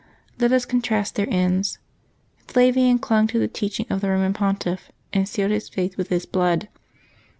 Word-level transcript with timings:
Let 0.39 0.51
us 0.51 0.65
contrast 0.65 1.13
their 1.13 1.27
ends. 1.29 1.77
Flavian 2.47 2.97
clung 2.97 3.27
to 3.27 3.37
the 3.39 3.47
teaching 3.47 3.85
of 3.91 4.01
the 4.01 4.09
Roman 4.09 4.33
Pontiff, 4.33 4.91
and 5.13 5.29
sealed 5.29 5.51
his 5.51 5.69
faith 5.69 5.95
with 5.95 6.09
his 6.09 6.25
blood. 6.25 6.69